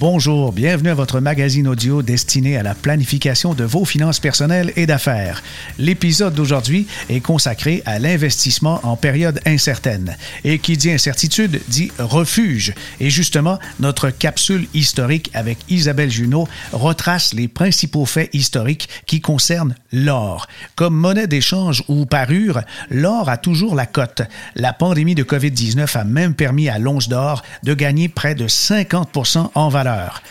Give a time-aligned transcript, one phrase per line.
[0.00, 4.86] Bonjour, bienvenue à votre magazine audio destiné à la planification de vos finances personnelles et
[4.86, 5.42] d'affaires.
[5.78, 10.16] L'épisode d'aujourd'hui est consacré à l'investissement en période incertaine.
[10.42, 12.72] Et qui dit incertitude dit refuge.
[12.98, 19.74] Et justement, notre capsule historique avec Isabelle Junot retrace les principaux faits historiques qui concernent
[19.92, 20.46] l'or.
[20.76, 24.22] Comme monnaie d'échange ou parure, l'or a toujours la cote.
[24.54, 29.50] La pandémie de COVID-19 a même permis à l'once d'or de gagner près de 50%
[29.54, 30.22] en valeur bonheur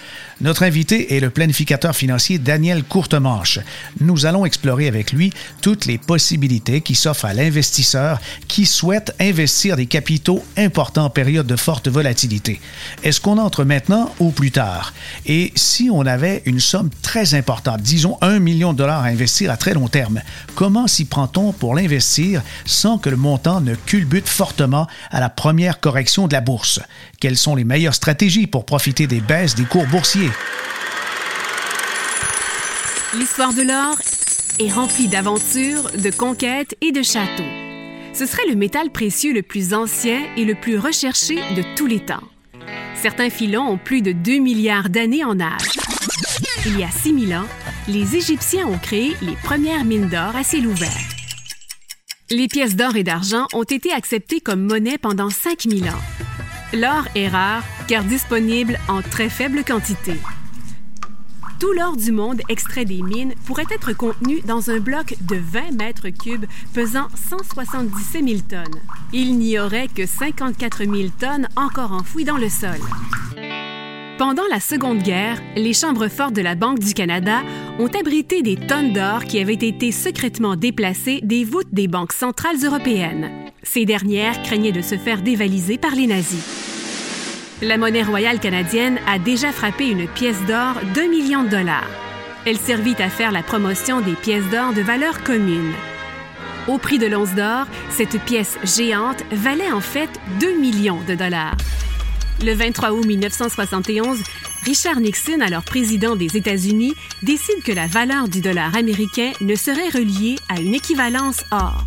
[0.41, 3.59] notre invité est le planificateur financier Daniel Courtemanche.
[3.99, 9.75] Nous allons explorer avec lui toutes les possibilités qui s'offrent à l'investisseur qui souhaite investir
[9.75, 12.61] des capitaux importants en période de forte volatilité.
[13.03, 14.93] Est-ce qu'on entre maintenant ou plus tard?
[15.25, 19.51] Et si on avait une somme très importante, disons un million de dollars à investir
[19.51, 20.21] à très long terme,
[20.55, 25.79] comment s'y prend-on pour l'investir sans que le montant ne culbute fortement à la première
[25.79, 26.79] correction de la bourse?
[27.19, 30.28] Quelles sont les meilleures stratégies pour profiter des baisses des cours boursiers?
[33.15, 33.97] L'histoire de l'or
[34.59, 37.43] est remplie d'aventures, de conquêtes et de châteaux.
[38.13, 42.01] Ce serait le métal précieux le plus ancien et le plus recherché de tous les
[42.01, 42.23] temps.
[42.95, 45.79] Certains filons ont plus de 2 milliards d'années en âge.
[46.65, 47.47] Il y a 6000 ans,
[47.87, 50.89] les Égyptiens ont créé les premières mines d'or à ciel ouvert.
[52.29, 56.01] Les pièces d'or et d'argent ont été acceptées comme monnaie pendant 5000 ans.
[56.73, 60.13] L'or est rare car disponible en très faible quantité.
[61.59, 65.71] Tout l'or du monde extrait des mines pourrait être contenu dans un bloc de 20
[65.77, 68.79] mètres cubes pesant 177 000 tonnes.
[69.13, 72.77] Il n'y aurait que 54 000 tonnes encore enfouies dans le sol.
[74.19, 77.41] Pendant la Seconde Guerre, les chambres fortes de la Banque du Canada
[77.79, 82.63] ont abrité des tonnes d'or qui avaient été secrètement déplacées des voûtes des banques centrales
[82.63, 83.31] européennes.
[83.63, 86.58] Ces dernières craignaient de se faire dévaliser par les nazis.
[87.61, 91.89] La monnaie royale canadienne a déjà frappé une pièce d'or d'un million de dollars.
[92.45, 95.73] Elle servit à faire la promotion des pièces d'or de valeur commune.
[96.69, 100.09] Au prix de l'once d'or, cette pièce géante valait en fait
[100.39, 101.57] 2 millions de dollars.
[102.41, 104.23] Le 23 août 1971,
[104.63, 106.93] Richard Nixon, alors président des États-Unis,
[107.23, 111.85] décide que la valeur du dollar américain ne serait reliée à une équivalence or.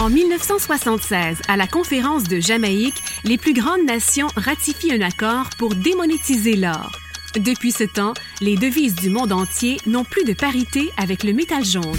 [0.00, 5.74] En 1976, à la conférence de Jamaïque, les plus grandes nations ratifient un accord pour
[5.74, 6.92] démonétiser l'or.
[7.34, 11.64] Depuis ce temps, les devises du monde entier n'ont plus de parité avec le métal
[11.64, 11.98] jaune.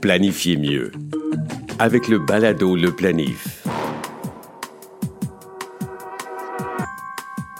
[0.00, 0.92] Planifiez mieux
[1.80, 3.57] avec le balado Le Planif.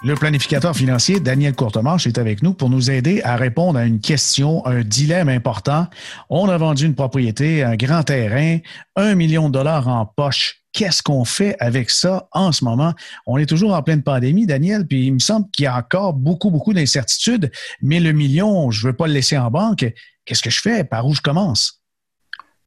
[0.04, 3.98] Le planificateur financier Daniel Courtemanche est avec nous pour nous aider à répondre à une
[3.98, 5.88] question, un dilemme important.
[6.30, 8.58] On a vendu une propriété, un grand terrain,
[8.94, 10.62] un million de dollars en poche.
[10.72, 12.94] Qu'est-ce qu'on fait avec ça en ce moment?
[13.26, 16.12] On est toujours en pleine pandémie, Daniel, puis il me semble qu'il y a encore
[16.12, 17.50] beaucoup, beaucoup d'incertitudes,
[17.82, 19.84] mais le million, je ne veux pas le laisser en banque.
[20.24, 20.84] Qu'est-ce que je fais?
[20.84, 21.82] Par où je commence?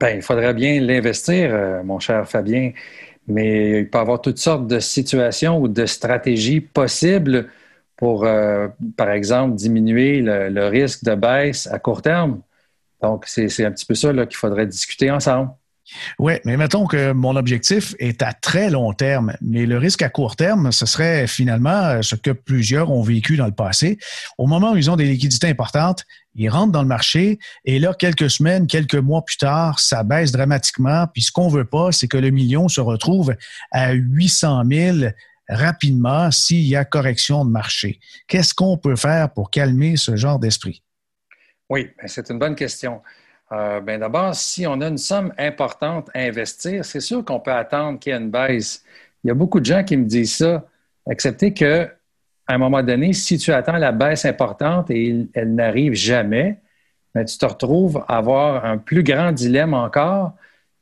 [0.02, 2.72] Bien, il faudrait bien l'investir, euh, mon cher Fabien
[3.28, 7.50] mais il peut y avoir toutes sortes de situations ou de stratégies possibles
[7.96, 8.68] pour, euh,
[8.98, 12.42] par exemple, diminuer le, risque de baisse à court terme.
[13.02, 15.52] Donc, c'est un petit peu ça qu'il faudrait discuter ensemble.
[16.20, 20.10] Oui, mais mettons que mon objectif est à très long terme, mais le risque à
[20.10, 23.98] court terme, ce serait finalement euh, ce que plusieurs ont vécu dans le passé.
[24.38, 26.06] Au moment où ils ont des liquidités importantes,
[26.36, 30.31] ils rentrent dans le marché et là, quelques semaines, quelques mois plus tard, ça baisse
[30.31, 31.08] dramatiquement.
[31.14, 33.36] Puis ce qu'on veut pas, c'est que le million se retrouve
[33.72, 34.97] à 800 000
[35.50, 38.00] rapidement s'il y a correction de marché.
[38.28, 40.84] Qu'est-ce qu'on peut faire pour calmer ce genre d'esprit?
[41.69, 43.02] Oui, ben, c'est une bonne question.
[43.52, 47.52] Euh, ben D'abord, si on a une somme importante à investir, c'est sûr qu'on peut
[47.52, 48.84] attendre qu'il y ait une baisse.
[49.24, 50.66] Il y a beaucoup de gens qui me disent ça,
[51.09, 51.90] excepté que
[52.51, 56.57] à un moment donné, si tu attends la baisse importante et elle n'arrive jamais,
[57.15, 60.33] ben, tu te retrouves à avoir un plus grand dilemme encore.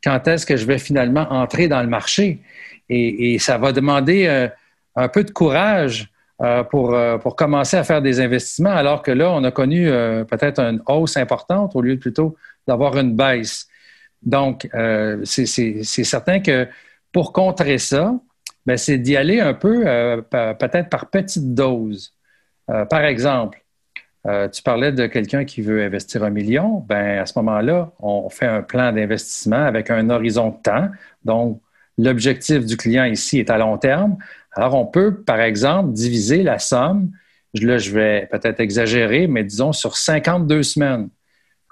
[0.04, 2.42] Quand est-ce que je vais finalement entrer dans le marché?
[2.90, 4.48] Et, ça va demander euh,
[4.96, 6.10] un peu de courage
[6.42, 9.88] euh, pour, pour commencer à faire des investissements, alors que là, on a connu
[10.28, 12.36] peut-être une hausse importante au lieu plutôt
[12.68, 13.68] d'avoir une baisse.
[14.22, 16.68] Donc, euh, c'est certain que
[17.12, 18.14] pour contrer ça,
[18.70, 22.14] ben, c'est d'y aller un peu, euh, peut-être par petite dose.
[22.70, 23.64] Euh, par exemple,
[24.54, 26.86] tu parlais de quelqu'un qui veut investir un million.
[26.88, 30.90] Ben, à ce moment-là, on fait un plan d'investissement avec un horizon de temps.
[31.26, 31.62] Donc,
[31.98, 34.18] l'objectif du client ici est à long terme.
[34.52, 37.10] Alors, on peut, par exemple, diviser la somme.
[37.56, 41.10] Là, je vais peut-être exagérer, mais disons sur 52 semaines.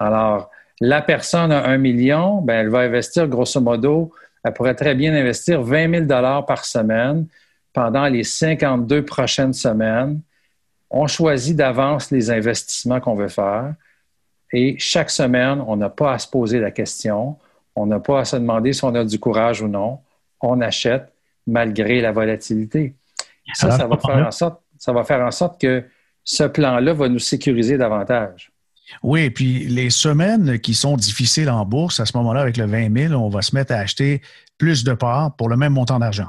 [0.00, 4.12] Alors, la personne a un million, ben, elle va investir grosso modo,
[4.44, 7.26] elle pourrait très bien investir 20 000 par semaine
[7.72, 10.20] pendant les 52 prochaines semaines.
[10.90, 13.74] On choisit d'avance les investissements qu'on veut faire
[14.52, 17.36] et chaque semaine, on n'a pas à se poser la question,
[17.74, 20.00] on n'a pas à se demander si on a du courage ou non.
[20.40, 21.12] On achète
[21.46, 22.94] malgré la volatilité.
[23.54, 25.84] Ça, ça va faire en sorte, ça va faire en sorte que
[26.24, 28.52] ce plan-là va nous sécuriser davantage.
[29.02, 33.08] Oui, puis les semaines qui sont difficiles en bourse, à ce moment-là, avec le 20
[33.08, 34.22] 000, on va se mettre à acheter
[34.56, 36.28] plus de parts pour le même montant d'argent.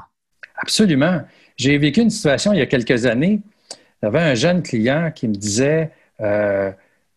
[0.56, 1.22] Absolument.
[1.56, 3.40] J'ai vécu une situation il y a quelques années.
[4.02, 5.90] Avait un jeune client qui me disait
[6.20, 6.70] euh,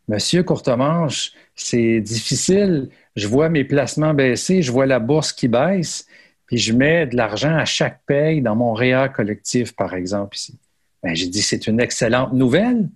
[0.08, 2.90] Monsieur Courtemanche, c'est difficile.
[3.16, 6.08] Je vois mes placements baisser, je vois la bourse qui baisse,
[6.46, 10.58] puis je mets de l'argent à chaque paye dans mon réa collectif, par exemple, ici.
[11.04, 12.90] Ben, j'ai dit, c'est une excellente nouvelle.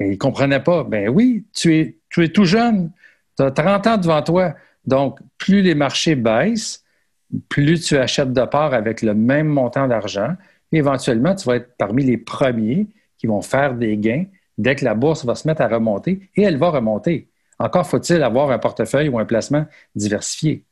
[0.00, 0.82] Ben, il ne comprenait pas.
[0.82, 2.90] Ben oui, tu es, tu es tout jeune.
[3.36, 4.54] Tu as 30 ans devant toi.
[4.86, 6.82] Donc, plus les marchés baissent,
[7.50, 10.34] plus tu achètes de parts avec le même montant d'argent.
[10.72, 12.88] Éventuellement, tu vas être parmi les premiers
[13.18, 14.24] qui vont faire des gains
[14.56, 17.28] dès que la bourse va se mettre à remonter, et elle va remonter.
[17.58, 20.64] Encore faut-il avoir un portefeuille ou un placement diversifié.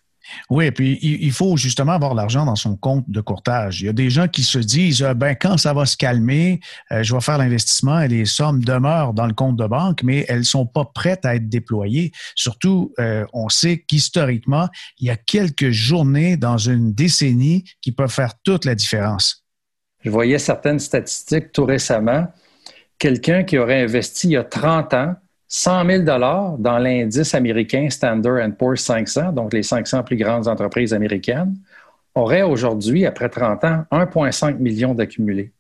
[0.50, 3.80] Oui, puis il faut justement avoir l'argent dans son compte de courtage.
[3.80, 6.60] Il y a des gens qui se disent, euh, ben quand ça va se calmer,
[6.92, 10.24] euh, je vais faire l'investissement et les sommes demeurent dans le compte de banque, mais
[10.28, 12.12] elles ne sont pas prêtes à être déployées.
[12.34, 14.68] Surtout, euh, on sait qu'historiquement,
[14.98, 19.44] il y a quelques journées dans une décennie qui peuvent faire toute la différence.
[20.04, 22.28] Je voyais certaines statistiques tout récemment.
[22.98, 25.14] Quelqu'un qui aurait investi il y a 30 ans
[25.48, 26.02] 100 000
[26.58, 31.56] dans l'indice américain Standard Poor's 500, donc les 500 plus grandes entreprises américaines,
[32.14, 35.52] aurait aujourd'hui, après 30 ans, 1,5 million d'accumulés.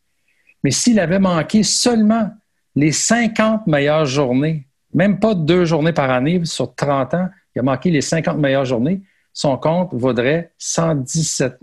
[0.62, 2.30] Mais s'il avait manqué seulement
[2.74, 7.62] les 50 meilleures journées, même pas deux journées par année sur 30 ans, il a
[7.62, 9.02] manqué les 50 meilleures journées,
[9.32, 11.58] son compte vaudrait 117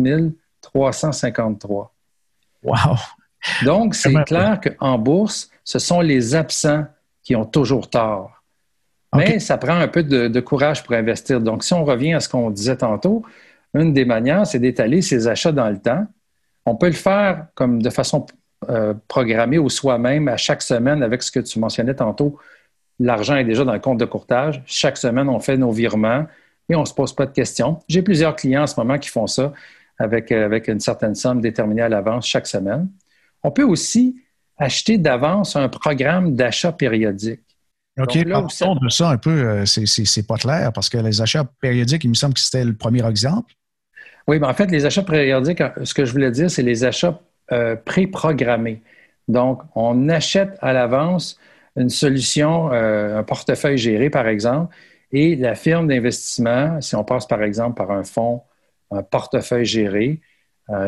[0.62, 1.94] 353.
[2.64, 2.76] Wow!
[3.64, 6.86] Donc, c'est clair qu'en bourse, ce sont les absents
[7.26, 8.44] qui ont toujours tort.
[9.16, 11.42] Mais ça prend un peu de, courage pour investir.
[11.42, 13.24] Donc, si on revient à ce qu'on disait tantôt,
[13.74, 16.06] une des manières, c'est d'étaler ses achats dans le temps.
[16.66, 18.26] On peut le faire comme de façon
[18.70, 22.38] euh, programmée ou soi-même à chaque semaine avec ce que tu mentionnais tantôt.
[23.00, 24.64] L'argent est déjà dans le compte de courtage.
[24.66, 26.26] Chaque semaine, on fait nos virements
[26.70, 27.80] et on ne se pose pas de questions.
[27.88, 29.54] J'ai plusieurs clients en ce moment qui font ça
[29.98, 32.90] avec, euh, avec une certaine somme déterminée à l'avance chaque semaine.
[33.44, 34.16] On peut aussi
[34.58, 37.42] acheter d'avance un programme d'achat périodique.
[37.98, 39.30] OK, parlons de ça un peu.
[39.30, 42.76] Euh, c'est pas clair parce que les achats périodiques, il me semble que c'était le
[42.76, 43.54] premier exemple.
[44.28, 47.20] Oui, mais en fait, les achats périodiques, ce que je voulais dire, c'est les achats
[47.52, 48.82] euh, pré-programmés.
[49.28, 51.40] Donc, on achète à l'avance
[51.78, 54.76] une solution, euh, un portefeuille géré, par exemple,
[55.12, 58.42] et la firme d'investissement, si on passe par exemple par un fonds,
[58.92, 60.20] un portefeuille géré,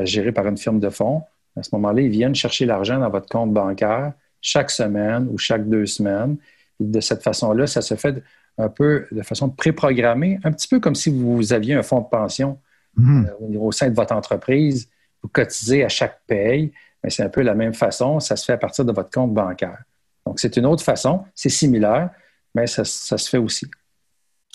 [0.03, 1.21] géré par une firme de fonds,
[1.57, 5.67] à ce moment-là, ils viennent chercher l'argent dans votre compte bancaire chaque semaine ou chaque
[5.67, 6.37] deux semaines.
[6.79, 8.23] de cette façon-là, ça se fait
[8.59, 12.07] un peu de façon préprogrammée, un petit peu comme si vous aviez un fonds de
[12.07, 12.59] pension
[12.95, 13.29] mhm.
[13.41, 14.87] euh, au sein de votre entreprise.
[15.23, 16.71] Vous cotisez à chaque paye,
[17.03, 18.19] mais c'est un peu la même façon.
[18.19, 19.79] Ça se fait à partir de votre compte bancaire.
[20.25, 21.23] Donc, c'est une autre façon.
[21.33, 22.11] C'est similaire,
[22.53, 23.65] mais ça se fait aussi.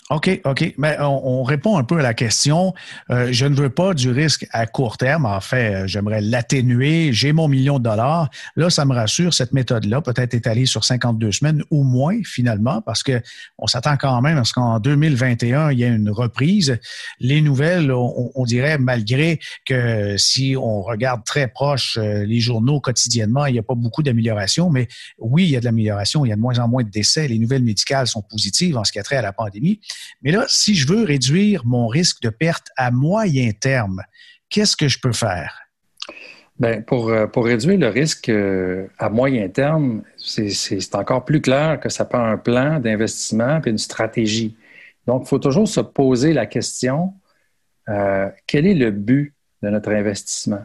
[0.09, 0.73] OK, OK.
[0.77, 2.73] Mais on, répond un peu à la question.
[3.09, 5.25] Euh, je ne veux pas du risque à court terme.
[5.25, 7.13] En fait, euh, j'aimerais l'atténuer.
[7.13, 8.29] J'ai mon million de dollars.
[8.57, 9.33] Là, ça me rassure.
[9.33, 13.21] Cette méthode-là peut être étalée sur 52 semaines ou moins, finalement, parce que
[13.57, 16.77] on s'attend quand même à ce qu'en 2021, il y ait une reprise.
[17.19, 23.45] Les nouvelles, on, dirait, malgré que si on regarde très proche euh, les journaux quotidiennement,
[23.45, 24.69] il n'y a pas beaucoup d'amélioration.
[24.69, 26.25] Mais oui, il y a de l'amélioration.
[26.25, 27.27] Il y a de moins en moins de décès.
[27.27, 29.79] Les nouvelles médicales sont positives en ce qui a trait à la pandémie.
[30.21, 34.01] Mais là, si je veux réduire mon risque de perte à moyen terme,
[34.49, 35.63] qu'est-ce que je peux faire?
[36.59, 41.79] Bien, pour, euh, pour réduire le risque euh, à moyen terme, c'est encore plus clair
[41.79, 44.55] que ça prend un plan d'investissement et une stratégie.
[45.07, 47.13] Donc, il faut toujours se poser la question,
[47.89, 49.33] euh, quel est le but
[49.63, 50.63] de notre investissement?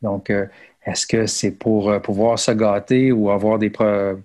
[0.00, 3.72] Donc, est-ce que c'est pour pouvoir se gâter ou avoir des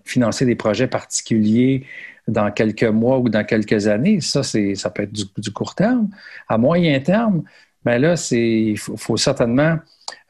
[0.03, 1.85] financer des projets particuliers
[2.31, 4.21] dans quelques mois ou dans quelques années.
[4.21, 6.09] Ça, c'est, ça peut être du, court terme.
[6.47, 7.43] À moyen terme,
[7.83, 9.77] ben là, il faut, certainement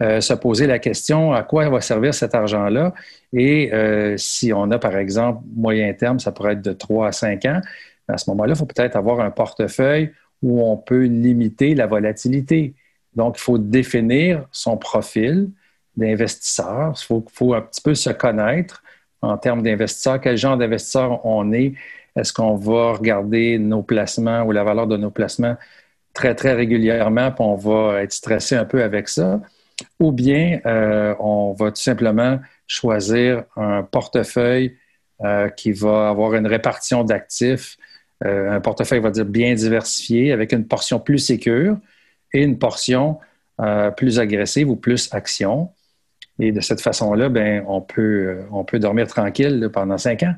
[0.01, 2.93] euh, se poser la question à quoi va servir cet argent-là?
[3.33, 7.11] Et euh, si on a, par exemple, moyen terme, ça pourrait être de 3 à
[7.11, 7.61] 5 ans,
[8.07, 12.73] à ce moment-là, il faut peut-être avoir un portefeuille où on peut limiter la volatilité.
[13.15, 15.49] Donc, il faut définir son profil
[15.95, 16.93] d'investisseur.
[16.97, 18.83] Il faut, faut, un petit peu se connaître
[19.21, 21.73] en termes d'investisseurs, quel genre d'investisseur on est,
[22.15, 25.55] est-ce qu'on va regarder nos placements ou la valeur de nos placements
[26.13, 29.39] très, très régulièrement, puis on va être stressé un peu avec ça,
[29.99, 34.77] ou bien euh, on va tout simplement choisir un portefeuille
[35.23, 37.77] euh, qui va avoir une répartition d'actifs,
[38.25, 41.77] euh, un portefeuille, va dire, bien diversifié, avec une portion plus sécure
[42.33, 43.19] et une portion
[43.95, 45.69] plus agressive ou plus action.
[46.41, 50.33] Et de cette façon-là, ben, on, peut, on peut dormir tranquille pendant cinq ans.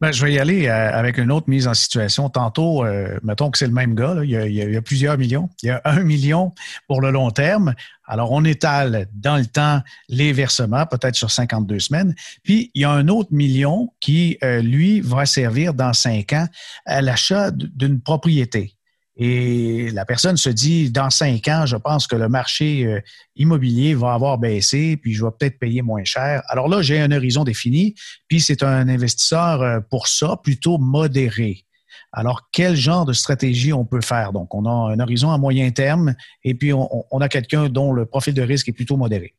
[0.00, 2.30] Ben, je vais y aller euh, avec une autre mise en situation.
[2.30, 5.50] Tantôt, euh, mettons que c'est le même gars, il, y a, plusieurs millions.
[5.62, 6.54] Il y a un million
[6.88, 7.74] pour le long terme.
[8.06, 12.14] Alors, on étale dans le temps les versements, peut-être sur 52 semaines.
[12.42, 16.46] Puis, il y a un autre million qui, euh, lui, va servir dans cinq ans
[16.86, 18.75] à l'achat d'une propriété.
[19.18, 23.00] Et la personne se dit, dans cinq ans, je pense que le marché euh,
[23.34, 26.42] immobilier va avoir baissé, puis je vais peut-être payer moins cher.
[26.48, 27.94] Alors là, j'ai un horizon défini,
[28.28, 31.64] puis c'est un investisseur euh, pour ça, plutôt modéré.
[32.12, 34.32] Alors, quel genre de stratégie on peut faire?
[34.32, 38.06] Donc, on a un horizon à moyen terme et puis on, a quelqu'un dont le
[38.06, 39.34] profil de risque est plutôt modéré.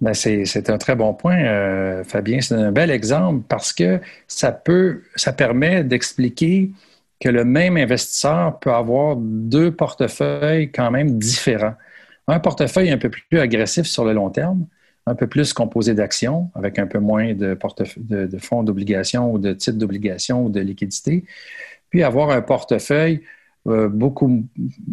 [0.00, 2.40] Ben, c'est un très bon point, euh, Fabien.
[2.40, 6.70] C'est un bel exemple parce que ça peut, ça permet d'expliquer
[7.20, 11.74] que le même investisseur peut avoir deux portefeuilles quand même différents.
[12.28, 14.66] Un portefeuille un peu plus agressif sur le long terme,
[15.06, 17.56] un peu plus composé d'actions, avec un peu moins de,
[18.40, 21.24] fonds d'obligation ou de titres d'obligation ou de liquidité,
[21.90, 23.22] puis avoir un portefeuille
[23.68, 24.44] euh, beaucoup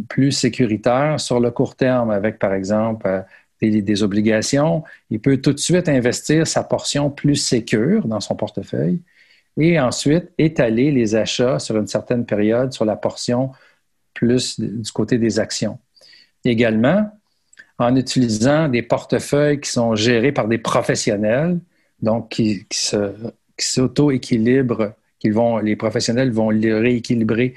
[0.08, 3.22] plus sécuritaire sur le court terme, avec par exemple euh,
[3.62, 4.84] des, des, obligations.
[5.10, 9.02] Il peut tout de suite investir sa portion plus sécure dans son portefeuille
[9.58, 13.52] et ensuite étaler les achats sur une certaine période sur la portion
[14.14, 15.80] plus du côté des actions.
[16.46, 17.10] Également,
[17.78, 21.60] en utilisant des portefeuilles qui sont gérés par des professionnels,
[22.02, 22.66] donc qui,
[23.60, 24.94] s'auto-équilibrent,
[25.26, 27.56] vont, les professionnels vont les rééquilibrer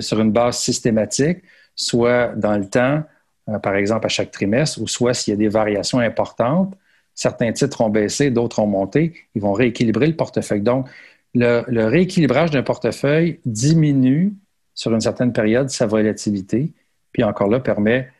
[0.00, 1.38] sur une base systématique,
[1.74, 3.02] soit dans le temps,
[3.48, 6.74] euh, par exemple à chaque trimestre, ou soit s'il y a des variations importantes,
[7.14, 10.60] certains titres ont baissé, d'autres ont monté, ils vont rééquilibrer le portefeuille.
[10.60, 10.88] Donc,
[11.34, 14.34] le, rééquilibrage d'un portefeuille diminue
[14.74, 16.72] sur une certaine période sa volatilité,
[17.12, 18.10] puis encore là, permet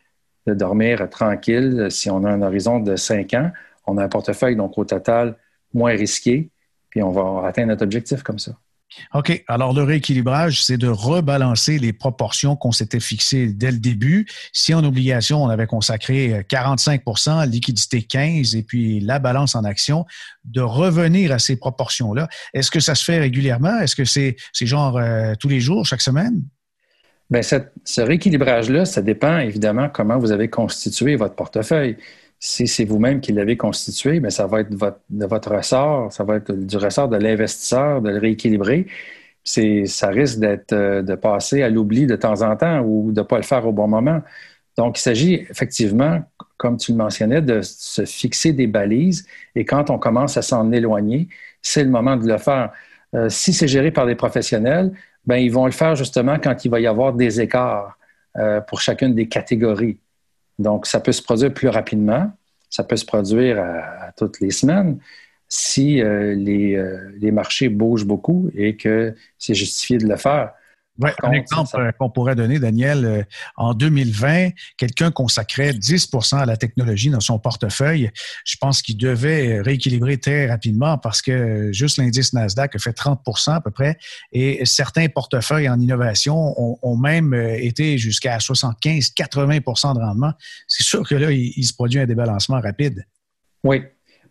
[0.46, 3.50] de dormir tranquille si on a un horizon de cinq ans.
[3.86, 5.36] On a un portefeuille, donc au total,
[5.72, 6.50] moins risqué,
[6.88, 8.52] puis on va atteindre notre objectif comme ça.
[9.14, 9.44] OK.
[9.48, 14.26] Alors, le rééquilibrage, c'est de rebalancer les proportions qu'on s'était fixées dès le début.
[14.52, 19.64] Si en obligation, on avait consacré 45% euh, liquidité 15% et puis la balance en
[19.64, 20.06] action,
[20.44, 22.28] de revenir à ces proportions-là.
[22.54, 23.78] Est-ce que ça se fait régulièrement?
[23.80, 26.42] Est-ce que c'est genre euh, tous les jours, chaque semaine?
[27.30, 31.96] Bien, ce rééquilibrage-là, ça dépend évidemment comment vous avez constitué votre portefeuille
[32.40, 36.36] si c'est vous-même qui l'avez constitué, mais ça va être de votre ressort, ça va
[36.36, 38.86] être du ressort de l'investisseur de le rééquilibrer.
[39.44, 43.26] ça risque d'être euh, de passer à l'oubli de temps en temps ou de ne
[43.26, 44.22] pas le faire au bon moment.
[44.76, 46.22] Donc, il s'agit effectivement,
[46.56, 50.72] comme tu le mentionnais, de se fixer des balises et quand on commence à s'en
[50.72, 51.28] éloigner,
[51.62, 52.72] c'est le moment de le faire.
[53.14, 54.92] Euh, si c'est géré par des professionnels,
[55.26, 57.98] ben, ils vont le faire justement quand il va y avoir des écarts
[58.38, 59.98] euh, pour chacune des catégories.
[60.60, 62.30] Donc, ça peut se produire plus rapidement,
[62.68, 64.98] ça peut se produire à, toutes les semaines
[65.48, 70.52] si euh, euh, les, marchés bougent beaucoup et que c'est justifié de le faire.
[71.00, 73.22] Ouais, un exemple euh, qu'on pourrait donner, Daniel, euh,
[73.56, 78.10] en 2020, quelqu'un consacrait 10% à la technologie dans son portefeuille.
[78.44, 83.54] Je pense qu'il devait rééquilibrer très rapidement parce que juste l'indice Nasdaq a fait 30%
[83.54, 83.96] à peu près
[84.32, 90.32] et certains portefeuilles en innovation ont, ont même euh, été jusqu'à 75-80% de rendement.
[90.68, 93.06] C'est sûr que là, il, il se produit un débalancement rapide.
[93.64, 93.82] Oui,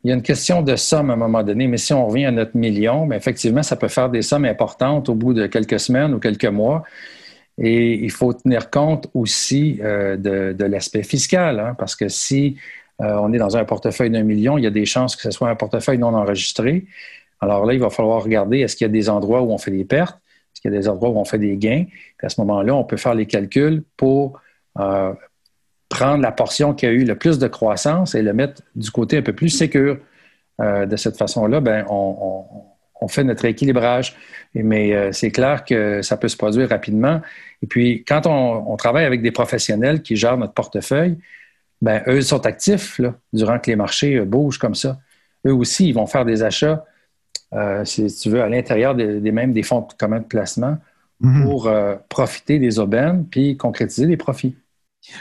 [0.03, 2.25] il y a une question de somme à un moment donné, mais si on revient
[2.25, 5.79] à notre million, bien, effectivement, ça peut faire des sommes importantes au bout de quelques
[5.79, 6.83] semaines ou quelques mois.
[7.57, 12.55] Et il faut tenir compte aussi euh, de, l'aspect fiscal, hein, parce que si
[13.01, 15.31] euh, on est dans un portefeuille d'un million, il y a des chances que ce
[15.31, 16.85] soit un portefeuille non enregistré.
[17.41, 19.71] Alors là, il va falloir regarder est-ce qu'il y a des endroits où on fait
[19.71, 20.17] des pertes,
[20.53, 21.85] est-ce qu'il y a des endroits où on fait des gains?
[22.21, 24.39] à ce moment-là, on peut faire les calculs pour
[24.79, 25.13] euh,
[25.89, 29.17] prendre la portion qui a eu le plus de croissance et le mettre du côté
[29.17, 29.97] un peu plus sécure.
[30.61, 34.15] Euh, de cette façon-là, ben, on, fait notre équilibrage.
[34.53, 37.21] Mais euh, c'est clair que ça peut se produire rapidement.
[37.63, 41.17] Et puis, quand on, travaille avec des professionnels qui gèrent notre portefeuille,
[41.81, 42.99] ben, eux sont actifs
[43.31, 44.99] durant que les marchés euh, bougent comme ça.
[45.47, 46.85] Eux aussi, ils vont faire des achats,
[47.85, 50.77] si tu veux, à l'intérieur des, mêmes des fonds communs de placement
[51.23, 51.43] mm-hmm.
[51.43, 51.71] pour
[52.09, 54.57] profiter des aubaines puis concrétiser les profits.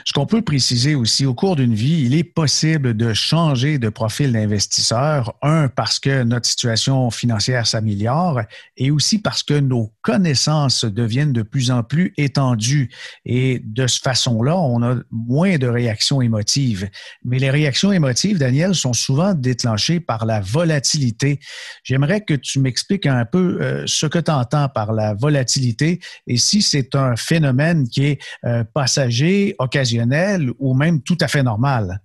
[0.05, 3.89] Ce qu'on peut préciser aussi, au cours d'une vie, il est possible de changer de
[3.89, 5.35] profil d'investisseur.
[5.43, 8.41] Un, parce que notre situation financière s'améliore
[8.77, 12.91] et aussi parce que nos connaissances deviennent de plus en plus étendues.
[13.25, 16.89] Et de cette façon-là, on a moins de réactions émotives.
[17.25, 21.41] Mais les réactions émotives, Daniel, sont souvent déclenchées par la volatilité.
[21.85, 26.37] J'aimerais que tu m'expliques un peu euh, ce que tu entends par la volatilité et
[26.37, 32.01] si c'est un phénomène qui est euh, passager, occasionnel ou même tout à fait normal?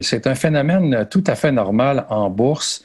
[0.00, 2.84] C'est un phénomène tout à fait normal en bourse.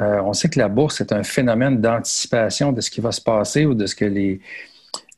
[0.00, 3.20] Euh, on sait que la bourse est un phénomène d'anticipation de ce qui va se
[3.20, 4.40] passer ou de ce que les,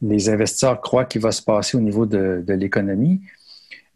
[0.03, 3.21] les investisseurs croient qu'il va se passer au niveau de, l'économie.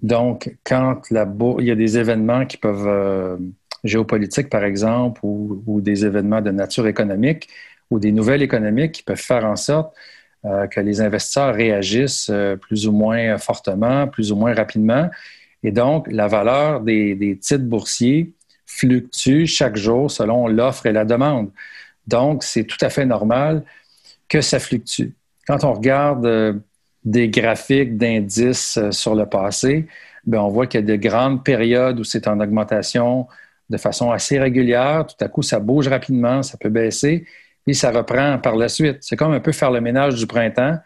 [0.02, 3.36] Donc, quand il y a des événements qui peuvent, euh,
[3.84, 7.48] géopolitiques par exemple, ou, des événements de nature économique,
[7.90, 9.94] ou des nouvelles économiques qui peuvent faire en sorte
[10.44, 15.08] euh, que les investisseurs réagissent euh, plus ou moins fortement, plus ou moins rapidement.
[15.62, 18.32] Et donc, la valeur des, titres boursiers
[18.66, 21.52] fluctue chaque jour selon l'offre et la demande.
[22.08, 23.62] Donc, c'est tout à fait normal
[24.28, 25.10] que ça fluctue.
[25.46, 26.54] Quand on regarde euh,
[27.04, 29.86] des graphiques d'indices sur le passé,
[30.26, 33.28] bien, on voit qu'il y a de grandes périodes où c'est en augmentation
[33.70, 35.06] de façon assez régulière.
[35.06, 37.26] Tout à coup, ça bouge rapidement, ça peut baisser
[37.64, 38.98] puis ça reprend par la suite.
[39.00, 40.78] C'est comme un peu faire le ménage du printemps.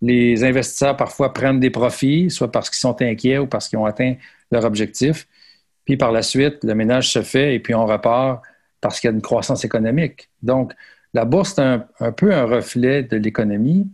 [0.00, 3.84] Les investisseurs parfois prennent des profits, soit parce qu'ils sont inquiets ou parce qu'ils ont
[3.84, 4.14] atteint
[4.50, 5.28] leur objectif.
[5.84, 8.42] Puis par la suite, le ménage se fait et puis on repart
[8.80, 10.30] parce qu'il y a une croissance économique.
[10.42, 10.72] Donc,
[11.14, 11.62] la bourse, est
[12.00, 13.86] un, peu un reflet de l'économie,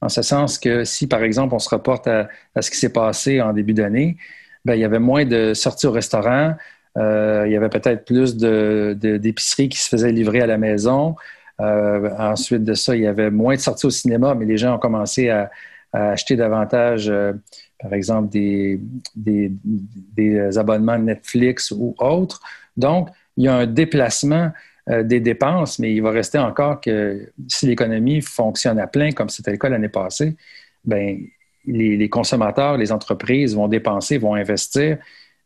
[0.00, 2.28] en ce sens que si, par exemple, on se reporte à,
[2.60, 4.16] ce qui s'est passé en début d'année,
[4.64, 6.54] ben, il y avait moins de sorties au restaurant,
[6.96, 11.16] euh, il y avait peut-être plus d'épiceries qui se faisaient livrer à la maison,
[11.60, 14.78] ensuite de ça, il y avait moins de sorties au cinéma, mais les gens ont
[14.78, 15.50] commencé à,
[15.92, 17.32] acheter davantage, euh,
[17.80, 18.80] par exemple, des,
[19.16, 22.40] des, abonnements Netflix ou autres.
[22.76, 24.52] Donc, il y a un déplacement
[24.88, 29.28] euh, des dépenses, mais il va rester encore que si l'économie fonctionne à plein, comme
[29.28, 30.36] c'était le cas l'année passée,
[30.84, 31.18] ben,
[31.66, 34.98] les, consommateurs, les entreprises vont dépenser, vont investir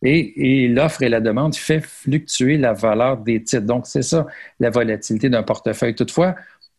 [0.05, 3.67] et, l'offre et la demande fait fluctuer la valeur des titres.
[3.67, 4.27] Donc, c'est ça,
[4.61, 5.95] la volatilité d'un portefeuille.
[5.95, 6.35] Toutefois,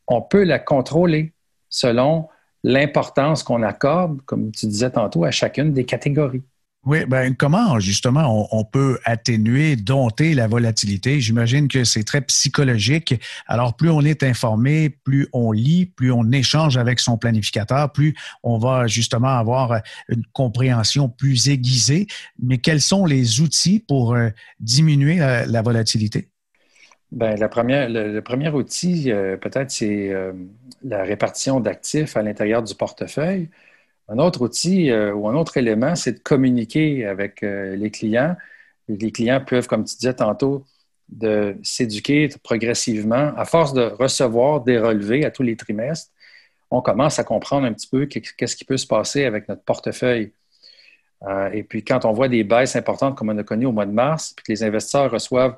[0.08, 1.34] on peut la contrôler
[1.70, 2.28] selon
[2.64, 6.44] l'importance qu'on accorde, comme tu disais tantôt, à chacune des catégories.
[6.86, 11.20] Oui, ben comment justement on, peut atténuer, dompter la volatilité?
[11.20, 13.16] J'imagine que c'est très psychologique.
[13.48, 18.14] Alors, plus on est informé, plus on lit, plus on échange avec son planificateur, plus
[18.44, 22.06] on va justement avoir une compréhension plus aiguisée.
[22.40, 26.30] Mais quels sont les outils pour euh, diminuer la, volatilité?
[27.12, 30.34] Bien, la première, le, premier outil, euh, peut-être, c'est euh,
[30.84, 33.50] la répartition d'actifs à l'intérieur du portefeuille.
[34.08, 38.36] Un autre outil euh, ou un autre élément, c'est de communiquer avec euh, les clients.
[38.88, 40.64] Les clients peuvent, comme tu disais tantôt,
[41.10, 43.34] de s'éduquer progressivement.
[43.36, 46.12] À force de recevoir des relevés à tous les trimestres,
[46.72, 50.34] on commence à comprendre un petit peu qu'est-ce qui peut se passer avec notre portefeuille.
[51.24, 53.86] Euh, et puis, quand on voit des baisses importantes comme on a connu au mois
[53.86, 55.56] de mars, puis que les investisseurs reçoivent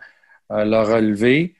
[0.49, 1.55] leur relevé,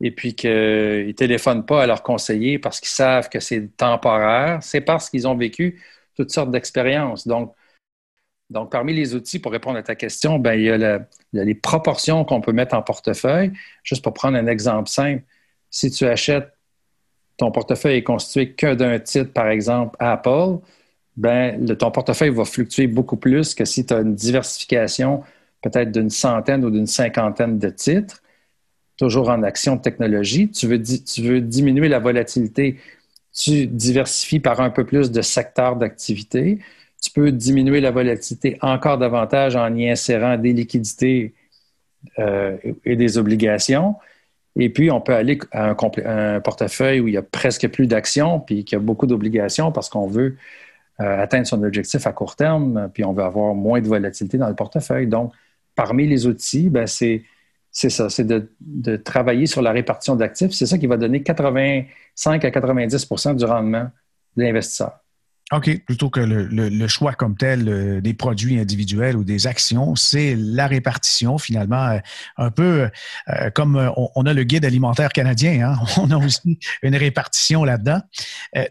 [0.00, 4.58] et puis qu'ils ne téléphonent pas à leurs conseillers parce qu'ils savent que c'est temporaire,
[4.62, 5.80] c'est parce qu'ils ont vécu
[6.18, 7.26] toutes sortes d'expériences.
[7.28, 7.54] Donc,
[8.50, 12.24] donc, parmi les outils pour répondre à ta question, ben, il, y a les proportions
[12.24, 13.52] qu'on peut mettre en portefeuille.
[13.84, 15.22] Juste pour prendre un exemple simple,
[15.70, 16.50] si tu achètes,
[17.36, 20.58] ton portefeuille est constitué que d'un titre, par exemple Apple,
[21.16, 25.22] ben, ton portefeuille va fluctuer beaucoup plus que si tu as une diversification
[25.62, 28.22] peut-être d'une centaine ou d'une cinquantaine de titres,
[28.96, 30.50] toujours en action de technologie.
[30.50, 32.80] Tu veux, tu veux diminuer la volatilité
[33.38, 36.58] tu diversifies par un peu plus de secteurs d'activité.
[37.00, 41.34] Tu peux diminuer la volatilité encore davantage en y insérant des liquidités
[42.18, 43.94] euh, et des obligations.
[44.56, 48.40] Et puis, on peut aller à un, portefeuille où il y a presque plus d'actions,
[48.40, 50.36] puis qu'il y a beaucoup d'obligations parce qu'on veut
[51.00, 54.48] euh, atteindre son objectif à court terme, puis on veut avoir moins de volatilité dans
[54.48, 55.06] le portefeuille.
[55.06, 55.32] Donc,
[55.76, 57.22] parmi les outils, ben, c'est
[57.78, 60.50] c'est ça, c'est de, travailler sur la répartition d'actifs.
[60.50, 63.88] C'est ça qui va donner 85 à 90% du rendement
[64.36, 64.98] de l'investisseur.
[65.52, 70.34] OK, plutôt que le, choix comme tel euh, des produits individuels ou des actions, c'est
[70.36, 71.98] la répartition finalement, euh,
[72.36, 72.90] un peu
[73.28, 75.78] euh, comme on, a le guide alimentaire canadien, hein?
[75.96, 78.00] on a aussi une répartition là-dedans.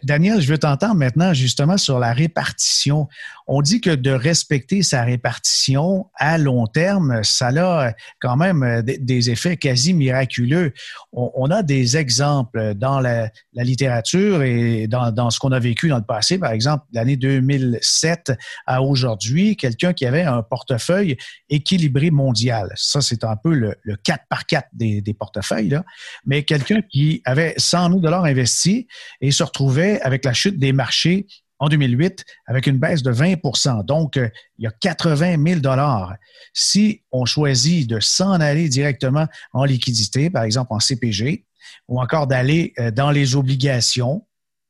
[0.04, 3.08] Daniel, je veux t'entendre maintenant justement sur la répartition.
[3.50, 9.30] On dit que de respecter sa répartition à long terme, ça a quand même des,
[9.30, 10.74] effets quasi miraculeux.
[11.14, 16.04] On, a des exemples dans la, littérature et dans, ce qu'on a vécu dans le
[16.04, 18.34] passé, par exemple l'année 2007
[18.66, 21.18] à aujourd'hui, quelqu'un qui avait un portefeuille
[21.50, 22.72] équilibré mondial.
[22.76, 25.86] Ça, c'est un peu le, 4 par 4 des, portefeuilles, là.
[26.26, 28.86] mais quelqu'un qui avait 100 000 dollars investis
[29.22, 31.28] et se retrouvait avec la chute des marchés
[31.60, 36.16] en 2008 avec une baisse de 20% Donc, euh, il y a 80 000 dollars.
[36.54, 41.46] Si on choisit de s'en aller directement en liquidité, par exemple en CPG,
[41.88, 44.26] ou encore d'aller euh, dans les obligations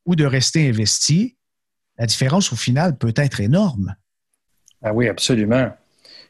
[0.06, 1.38] ou de rester investi,
[1.98, 3.96] la différence au final peut être énorme.
[4.84, 5.72] Ah oui, absolument.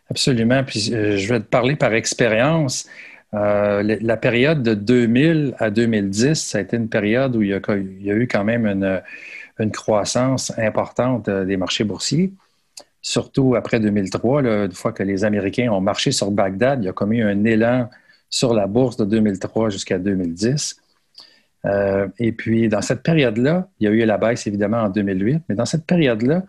[0.09, 0.63] Absolument.
[0.63, 2.87] Puis euh, je vais te parler par expérience.
[3.33, 8.15] la période de 2000 à 2010, ça a été une période où il y a
[8.15, 9.01] eu quand même une,
[9.59, 12.33] une croissance importante euh, des marchés boursiers,
[13.01, 16.93] surtout après 2003, une fois que les Américains ont marché sur Bagdad, il y a
[16.93, 17.89] comme eu un élan
[18.29, 20.77] sur la bourse de 2003 jusqu'à 2010.
[21.65, 25.43] Euh, et puis, dans cette période-là, il y a eu la baisse évidemment en 2008,
[25.49, 26.43] mais dans cette période-là,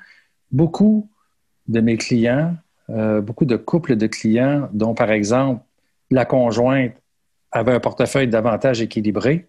[0.50, 1.08] beaucoup
[1.66, 2.56] de mes clients,
[2.90, 5.62] euh, beaucoup de couples de clients, dont par exemple
[6.10, 6.92] la conjointe
[7.52, 9.46] avait un portefeuille davantage équilibré,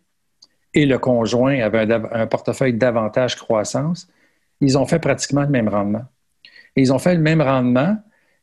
[0.73, 4.07] et le conjoint avait un, portefeuille davantage croissance,
[4.61, 6.05] ils ont fait pratiquement le même rendement.
[6.75, 7.97] Et ils ont fait le même rendement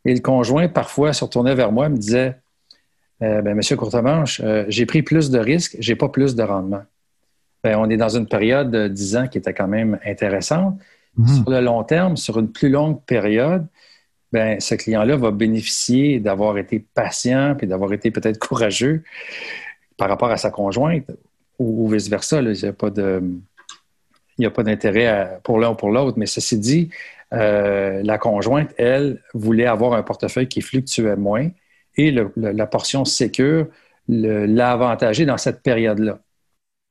[0.04, 2.36] et le conjoint, parfois, se retournait vers moi et me disait
[3.22, 6.82] euh, ben, Monsieur Courtemanche, euh, j'ai pris plus de risques, j'ai pas plus de rendement.
[7.64, 10.78] Ben, on est dans une période de 10 ans qui était quand même intéressante.
[11.16, 11.26] Mhm.
[11.28, 13.66] Sur le long terme, sur une plus longue période,
[14.32, 19.02] ben, ce client-là va bénéficier d'avoir été patient et d'avoir été peut-être courageux
[19.96, 21.10] par rapport à sa conjointe
[21.58, 22.40] ou, vice-versa.
[22.42, 22.52] Il
[24.38, 26.18] n'y a pas d'intérêt pour l'un ou pour l'autre.
[26.18, 26.90] Mais ceci dit,
[27.32, 31.48] euh, la conjointe, elle, voulait avoir un portefeuille qui fluctuait moins
[31.96, 33.68] et la portion sécure
[34.08, 36.20] l'a avantagé dans cette période-là.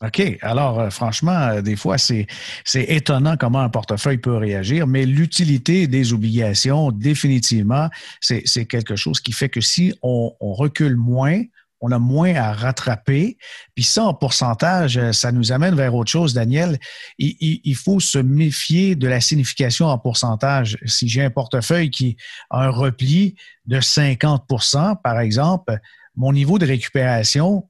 [0.05, 0.21] OK.
[0.41, 2.27] Alors, euh, franchement, euh, des fois, c'est
[2.73, 9.31] étonnant comment un portefeuille peut réagir, mais l'utilité des obligations, définitivement, c'est quelque chose qui
[9.31, 11.41] fait que si on recule moins,
[11.85, 13.37] on a moins à rattraper.
[13.75, 16.79] Puis ça, en pourcentage, euh, ça nous amène vers autre chose, Daniel.
[17.19, 20.79] Il, faut se méfier de la signification en pourcentage.
[20.85, 22.17] Si j'ai un portefeuille qui
[22.49, 25.77] a un repli de 50% par exemple,
[26.15, 27.69] mon niveau de récupération,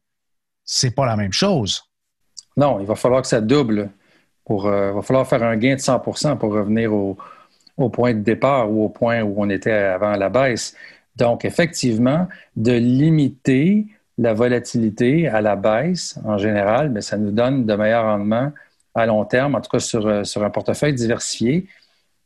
[0.63, 1.83] c'est pas la même chose.
[2.55, 3.89] Non, il va falloir que ça double.
[4.45, 7.17] Pour, euh, il va falloir faire un gain de 100% pour revenir au,
[7.75, 10.73] au point de départ ou au point où on était avant la baisse.
[11.17, 17.65] Donc, effectivement, de limiter la volatilité à la baisse en général, mais ça nous donne
[17.65, 18.51] de meilleurs rendements
[18.93, 21.67] à long terme, en tout cas sur, euh, sur un portefeuille diversifié.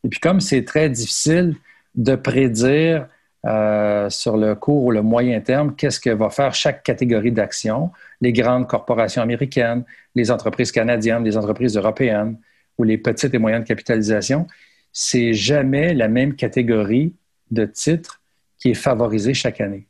[0.03, 1.55] Et puis comme c'est très difficile
[1.95, 3.07] de prédire
[3.45, 7.91] euh, sur le court ou le moyen terme qu'est-ce que va faire chaque catégorie d'actions,
[8.21, 12.37] les grandes corporations américaines, les entreprises canadiennes, les entreprises européennes
[12.77, 14.45] ou les petites et moyennes capitalisations,
[14.93, 17.13] c'est jamais la même catégorie
[17.49, 18.21] de titres
[18.57, 19.88] qui est favorisée chaque année.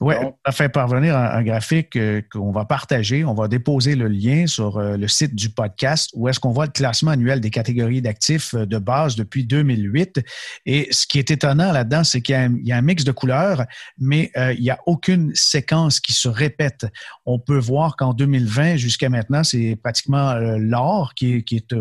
[0.00, 3.24] Oui, on a fait parvenir un, graphique euh, qu'on va partager.
[3.24, 6.66] On va déposer le lien sur euh, le site du podcast où est-ce qu'on voit
[6.66, 10.20] le classement annuel des catégories d'actifs euh, de base depuis 2008.
[10.66, 13.64] Et ce qui est étonnant là-dedans, c'est qu'il y, a un mix de couleurs,
[13.98, 16.86] mais il n'y a aucune séquence qui se répète.
[17.24, 21.74] On peut voir qu'en 2020, jusqu'à maintenant, c'est pratiquement l'or qui, qui, est,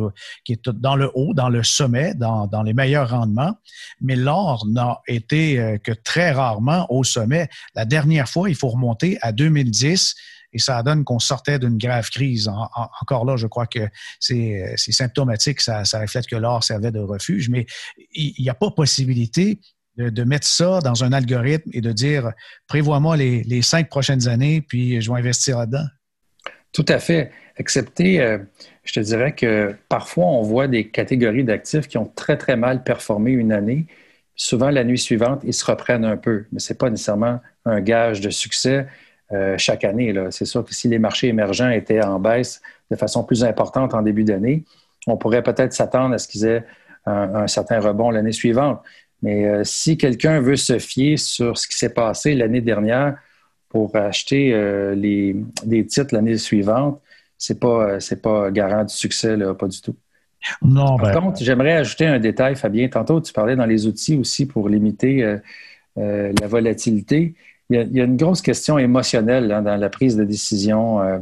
[0.44, 3.58] qui est dans le haut, dans le sommet, dans, dans les meilleurs rendements.
[4.02, 7.48] Mais l'or n'a été que très rarement au sommet.
[7.76, 10.16] La dernière fois, il faut remonter à 2010
[10.54, 12.50] et ça donne qu'on sortait d'une grave crise.
[13.02, 13.88] encore là, je crois que
[14.20, 17.68] c'est symptomatique, ça, reflète que l'or servait de refuge, mais
[18.16, 19.60] il n'y a pas possibilité
[19.98, 22.32] de, mettre ça dans un algorithme et de dire
[22.68, 25.86] prévois-moi les, cinq prochaines années, puis je vais investir là-dedans.
[26.72, 27.32] Tout à fait.
[27.58, 28.40] Excepté, euh,
[28.84, 32.84] je te dirais que parfois on voit des catégories d'actifs qui ont très, très mal
[32.84, 33.86] performé une année.
[34.36, 37.82] Souvent, la nuit suivante, ils se reprennent un peu, mais ce n'est pas nécessairement un
[37.82, 38.88] gage de succès
[39.32, 40.14] euh, chaque année.
[40.32, 44.02] C'est sûr que si les marchés émergents étaient en baisse de façon plus importante en
[44.02, 44.64] début d'année,
[45.08, 46.64] on pourrait peut-être s'attendre à ce qu'ils aient
[47.06, 48.82] un, certain rebond l'année suivante.
[49.22, 53.18] Mais euh, si quelqu'un veut se fier sur ce qui s'est passé l'année dernière
[53.70, 57.02] pour acheter euh, des titres l'année suivante,
[57.38, 59.96] ce n'est pas, pas garant du succès, pas du tout.
[60.62, 62.88] Non, Par ben, contre, j'aimerais ajouter un détail, Fabien.
[62.88, 65.38] Tantôt, tu parlais dans les outils aussi pour limiter
[65.96, 67.36] la volatilité
[67.70, 71.20] il y, a, une grosse question émotionnelle hein, dans la prise de décision euh,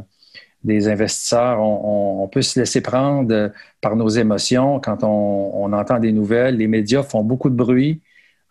[0.64, 1.60] des investisseurs.
[1.60, 3.48] On, peut se laisser prendre euh,
[3.80, 6.56] par nos émotions quand on, entend des nouvelles.
[6.56, 8.00] Les médias font beaucoup de bruit,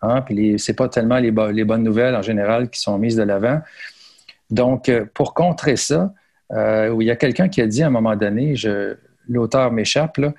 [0.00, 3.22] hein, puis ce n'est pas tellement les, bonnes nouvelles en général qui sont mises de
[3.22, 3.60] l'avant.
[4.50, 6.12] Donc, euh, pour contrer ça,
[6.50, 8.54] il y a quelqu'un qui a dit à un moment donné,
[9.26, 10.30] l'auteur m'échappe, Euh,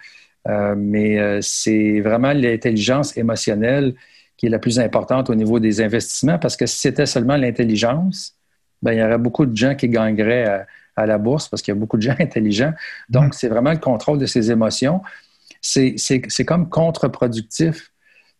[0.45, 3.93] mais euh, c'est vraiment l'intelligence émotionnelle
[4.36, 8.36] qui est la plus importante au niveau des investissements parce que si c'était seulement l'intelligence,
[8.82, 11.77] ben, il y aurait beaucoup de gens qui gagneraient à, la bourse parce qu'il y
[11.77, 12.73] a beaucoup de gens intelligents.
[13.10, 13.34] Donc, mm.
[13.34, 15.01] c'est vraiment le contrôle de ses émotions.
[15.62, 17.91] C'est comme contre-productif.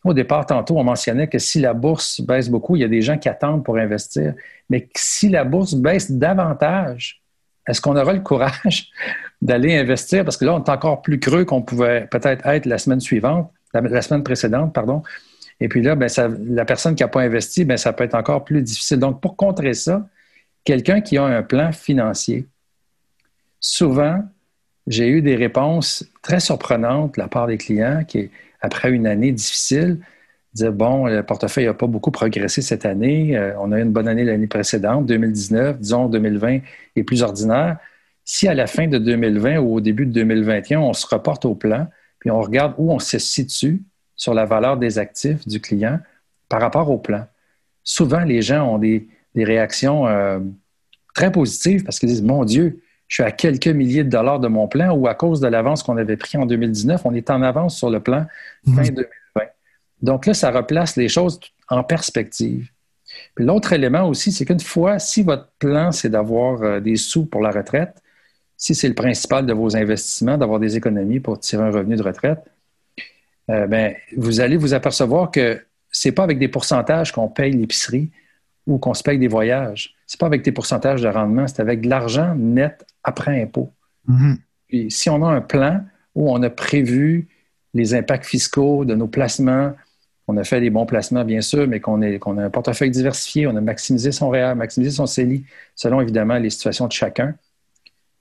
[0.04, 3.02] Au départ, tantôt, on mentionnait que si la bourse baisse beaucoup, il y a des
[3.02, 4.34] gens qui attendent pour investir.
[4.70, 7.23] Mais si la bourse baisse davantage,
[7.68, 8.92] est-ce qu'on aura le courage
[9.42, 10.24] d'aller investir?
[10.24, 13.52] Parce que là, on est encore plus creux qu'on pouvait peut-être être la semaine suivante,
[13.74, 15.02] la, semaine précédente, pardon.
[15.60, 16.10] Et puis là, ben,
[16.50, 19.00] la personne qui n'a pas investi, ben, ça peut être encore plus difficile.
[19.00, 20.08] Donc, pour contrer ça,
[20.64, 22.48] quelqu'un qui a un plan financier,
[23.60, 24.24] souvent,
[24.88, 28.30] j'ai eu des réponses très surprenantes de la part des clients qui,
[28.62, 30.00] après une année difficile,
[30.54, 33.38] disaient Bon, le portefeuille n'a pas beaucoup progressé cette année.
[33.38, 35.80] Euh, on a eu une bonne année l'année précédente, 2019.
[35.80, 36.60] Disons, 2020
[36.96, 37.78] est plus ordinaire.
[38.26, 41.56] Si à la fin de 2020 ou au début de 2021, on se reporte au
[41.56, 41.88] plan,
[42.20, 43.84] puis on regarde où on se situe
[44.16, 46.00] sur la valeur des actifs du client
[46.48, 47.26] par rapport au plan,
[47.84, 50.40] souvent les gens ont des, réactions euh,
[51.16, 54.48] très positives parce qu'ils disent Mon Dieu, je suis à quelques milliers de dollars de
[54.48, 57.42] mon plan ou à cause de l'avance qu'on avait pris en 2019, on est en
[57.42, 58.26] avance sur le plan
[58.66, 59.04] fin 2020.
[60.04, 61.40] Donc là, ça replace les choses
[61.70, 62.70] en perspective.
[63.38, 67.42] L'autre élément aussi, c'est qu'une fois, si votre plan, c'est d'avoir euh, des sous pour
[67.42, 68.04] la retraite,
[68.58, 72.04] si c'est le principal de vos investissements, d'avoir des économies pour tirer un revenu de
[72.04, 72.40] retraite,
[73.50, 77.54] euh, ben, vous allez vous apercevoir que ce n'est pas avec des pourcentages qu'on paye
[77.54, 78.12] l'épicerie
[78.68, 79.96] ou qu'on se paye des voyages.
[80.06, 83.72] Ce n'est pas avec des pourcentages de rendement, c'est avec de l'argent net après impôt.
[84.10, 84.38] Mm-hmm.
[84.68, 85.82] Puis, si on a un plan
[86.14, 87.28] où on a prévu
[87.74, 89.74] les impacts fiscaux de nos placements,
[90.28, 93.56] on a fait des bons placements, bien sûr, mais qu'on a un portefeuille diversifié, on
[93.56, 97.36] a maximisé son REER, maximisé son CELI, selon évidemment les situations de chacun.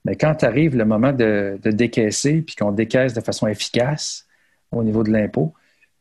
[0.05, 4.25] Mais quand arrive le moment de, de décaisser, puis qu'on décaisse de façon efficace
[4.71, 5.53] au niveau de l'impôt,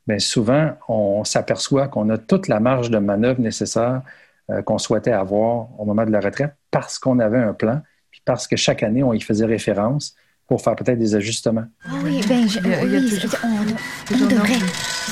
[0.09, 4.03] bien souvent, on s'aperçoit qu'on a toute la marge de manœuvre nécessaire
[4.51, 8.21] euh, qu'on souhaitait avoir au moment de la retraite parce qu'on avait un plan, puis
[8.25, 10.17] parce que chaque année, on y faisait référence
[10.49, 11.67] pour faire peut-être des ajustements.
[11.85, 13.75] Ah oui, ben, je, oui,
[14.21, 14.59] on devrait.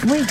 [0.09, 0.27] Oui.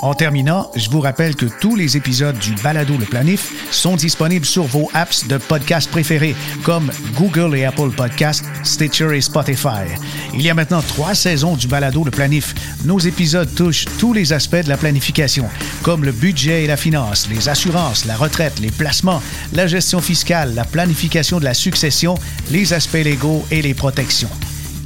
[0.00, 4.46] En terminant, je vous rappelle que tous les épisodes du Balado Le Planif sont disponibles
[4.46, 9.88] sur vos apps de podcast préférés, comme Google et Apple Podcasts, Stitcher et Spotify.
[10.34, 12.54] Il y a maintenant trois saisons du Balado Le Planif.
[12.84, 15.48] Nos épisodes touchent tous les aspects de la planification,
[15.82, 20.54] comme le budget et la finance, les assurances, la retraite, les placements, la gestion fiscale,
[20.54, 22.14] la planification de la succession,
[22.52, 24.30] les aspects légaux et les protections.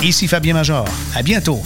[0.02, 0.86] Ici Fabien Major.
[1.14, 1.62] À bientôt.